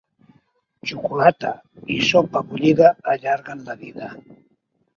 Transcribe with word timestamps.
Xocolata 0.91 1.51
i 1.97 1.99
sopa 2.09 2.43
bullida 2.49 2.89
allarguen 3.15 3.65
la 3.71 3.79
vida. 3.87 4.13